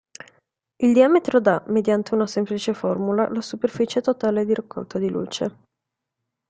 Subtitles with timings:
[0.77, 5.57] Il diametro dà, mediante una semplice formula, la superficie totale di raccolta di luce.